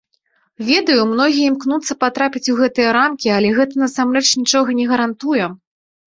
[0.69, 5.45] Ведаю, многія імкнуцца патрапіць у гэтыя рамкі, але гэта насамрэч нічога не гарантуе.